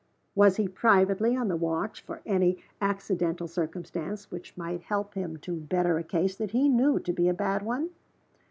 [0.33, 5.55] Was he privately on the watch for any accidental circumstance which might help him to
[5.57, 7.91] better a case that he knew to be a bad one?